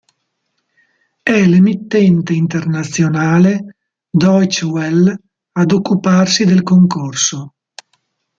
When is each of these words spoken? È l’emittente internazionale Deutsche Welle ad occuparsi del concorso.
È 1.21 1.45
l’emittente 1.45 2.33
internazionale 2.33 3.75
Deutsche 4.09 4.65
Welle 4.65 5.21
ad 5.51 5.71
occuparsi 5.73 6.43
del 6.43 6.63
concorso. 6.63 7.53